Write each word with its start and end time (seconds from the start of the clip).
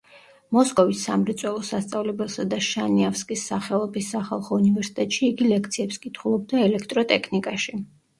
მოსკოვის 0.55 1.01
სამრეწველო 1.07 1.59
სასწავლებელსა 1.65 2.45
და 2.53 2.57
შანიავსკის 2.67 3.43
სახელობის 3.51 4.07
სახალხო 4.15 4.57
უნივერსიტეტში 4.63 5.23
იგი 5.29 5.51
ლექციებს 5.51 6.01
კითხულობდა 6.07 6.63
ელექტროტექნიკაში. 6.71 7.79